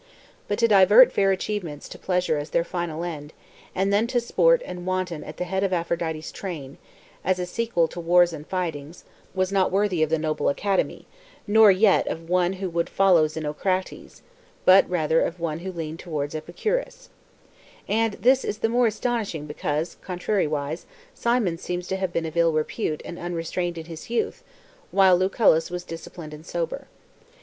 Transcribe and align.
But 0.47 0.57
to 0.57 0.67
divert 0.67 1.11
fair 1.11 1.29
achievements 1.31 1.87
to 1.89 1.99
pleasure 1.99 2.39
as 2.39 2.49
their 2.49 2.63
final 2.63 3.03
end, 3.03 3.33
and 3.75 3.93
then 3.93 4.07
to 4.07 4.19
sport 4.19 4.63
and 4.65 4.87
wanton 4.87 5.23
at 5.23 5.37
the 5.37 5.43
head 5.43 5.63
of 5.63 5.71
Aphrodite's 5.73 6.31
train, 6.31 6.79
as 7.23 7.37
a 7.37 7.45
sequel 7.45 7.87
to 7.89 7.99
wars 7.99 8.33
and 8.33 8.47
fightings, 8.47 9.03
was 9.35 9.51
not 9.51 9.71
worthy 9.71 10.01
of 10.01 10.09
the 10.09 10.17
noble 10.17 10.49
Academy, 10.49 11.05
nor 11.45 11.69
yet 11.69 12.07
of 12.07 12.31
one 12.31 12.53
who 12.53 12.67
would 12.67 12.89
follow 12.89 13.27
Xenocrates, 13.27 14.23
but 14.65 14.89
rather 14.89 15.21
of 15.21 15.39
one 15.39 15.59
who 15.59 15.71
leaned 15.71 15.99
towards 15.99 16.33
Epicurus, 16.33 17.09
And 17.87 18.15
this 18.15 18.43
is 18.43 18.57
the 18.57 18.69
more 18.69 18.87
astonishing, 18.87 19.45
because, 19.45 19.97
contrariwise, 20.03 20.87
Cimon. 21.13 21.59
seems 21.59 21.87
to 21.89 21.95
have 21.97 22.11
been 22.11 22.25
of 22.25 22.35
ill 22.35 22.53
repute 22.53 23.03
and 23.05 23.19
un 23.19 23.35
restrained 23.35 23.77
in 23.77 23.85
his 23.85 24.09
youth, 24.09 24.43
while 24.89 25.15
Lucullus 25.15 25.69
was 25.69 25.83
dis 25.83 26.07
ciplined 26.07 26.33
and 26.33 26.43
sober. 26.43 26.87